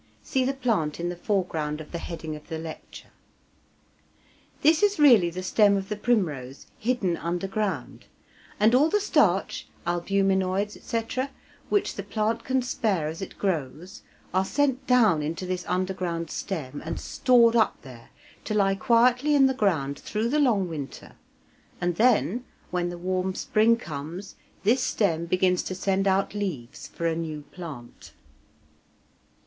(See 0.23 0.43
the 0.43 0.55
plant 0.55 0.99
in 0.99 1.09
the 1.09 1.15
foreground 1.15 1.79
of 1.79 1.91
the 1.91 1.99
heading 1.99 2.35
of 2.35 2.47
the 2.47 2.57
lecture.) 2.57 3.09
This 4.63 4.81
is 4.81 4.97
really 4.97 5.29
the 5.29 5.43
stem 5.43 5.77
of 5.77 5.89
the 5.89 5.95
primrose 5.95 6.65
hidden 6.79 7.15
underground, 7.17 8.05
and 8.59 8.73
all 8.73 8.89
the 8.89 8.99
starch, 8.99 9.67
albuminoids, 9.85 10.81
&c., 10.81 11.27
which 11.69 11.93
the 11.93 12.01
plant 12.01 12.43
can 12.43 12.63
spare 12.63 13.09
as 13.09 13.21
it 13.21 13.37
grows, 13.37 14.01
are 14.33 14.43
sent 14.43 14.87
down 14.87 15.21
into 15.21 15.45
this 15.45 15.65
underground 15.67 16.31
stem 16.31 16.81
and 16.83 16.99
stored 16.99 17.55
up 17.55 17.79
there, 17.83 18.09
to 18.45 18.55
lie 18.55 18.73
quietly 18.73 19.35
in 19.35 19.45
the 19.45 19.53
ground 19.53 19.99
through 19.99 20.29
the 20.29 20.39
long 20.39 20.67
winter, 20.67 21.11
and 21.79 21.97
then 21.97 22.43
when 22.71 22.89
the 22.89 22.97
warm 22.97 23.35
spring 23.35 23.77
comes 23.77 24.33
this 24.63 24.81
stem 24.81 25.27
begins 25.27 25.61
to 25.61 25.75
send 25.75 26.07
out 26.07 26.33
leaves 26.33 26.87
for 26.87 27.05
a 27.05 27.15
new 27.15 27.41
plant. 27.51 28.13